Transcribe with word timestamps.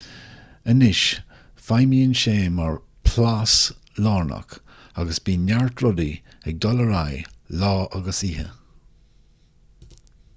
anois 0.71 1.01
feidhmíonn 1.65 2.15
sé 2.21 2.33
mar 2.59 2.71
an 2.77 3.03
plás 3.09 3.57
lárnach 4.07 4.55
agus 5.03 5.19
bíonn 5.27 5.43
neart 5.51 5.83
rudaí 5.87 6.07
ag 6.53 6.65
dul 6.65 6.81
ar 6.87 6.95
aghaidh 7.01 7.29
lá 7.65 7.73
agus 8.01 8.23
oíche 8.31 8.47